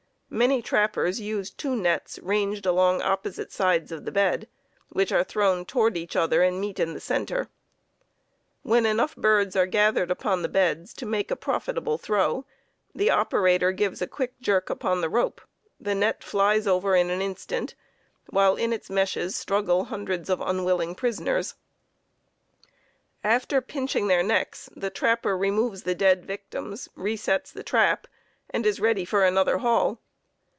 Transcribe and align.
Many 0.33 0.61
trappers 0.61 1.19
use 1.19 1.49
two 1.51 1.75
nets 1.75 2.17
ranged 2.19 2.65
along 2.65 3.01
opposite 3.01 3.51
sides 3.51 3.91
of 3.91 4.05
the 4.05 4.13
bed, 4.13 4.47
which 4.87 5.11
are 5.11 5.25
thrown 5.25 5.65
toward 5.65 5.97
each 5.97 6.15
other 6.15 6.41
and 6.41 6.57
meet 6.61 6.79
in 6.79 6.93
the 6.93 7.01
center. 7.01 7.49
When 8.61 8.85
enough 8.85 9.13
birds 9.17 9.57
are 9.57 9.65
gathered 9.65 10.09
upon 10.09 10.41
the 10.41 10.47
beds 10.47 10.93
to 10.93 11.05
make 11.05 11.31
a 11.31 11.35
profitable 11.35 11.97
throw, 11.97 12.45
the 12.95 13.09
operator 13.09 13.73
gives 13.73 14.01
a 14.01 14.07
quick 14.07 14.39
jerk 14.39 14.69
upon 14.69 15.01
the 15.01 15.09
rope, 15.09 15.41
the 15.81 15.93
net 15.93 16.23
flies 16.23 16.65
over 16.65 16.95
in 16.95 17.09
an 17.09 17.21
instant, 17.21 17.75
while 18.29 18.55
in 18.55 18.71
its 18.71 18.89
meshes 18.89 19.35
struggle 19.35 19.83
hundreds 19.83 20.29
of 20.29 20.39
unwilling 20.39 20.95
prisoners. 20.95 21.55
After 23.21 23.59
pinching 23.59 24.07
their 24.07 24.23
necks 24.23 24.69
the 24.77 24.89
trapper 24.89 25.37
removes 25.37 25.83
the 25.83 25.93
dead 25.93 26.23
victims, 26.25 26.87
resets 26.95 27.51
the 27.51 27.63
trap, 27.63 28.07
and 28.49 28.65
is 28.65 28.79
ready 28.79 29.03
for 29.03 29.25
another 29.25 29.57
haul. 29.57 29.99